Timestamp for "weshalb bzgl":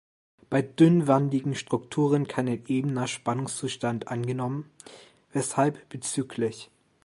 5.31-6.49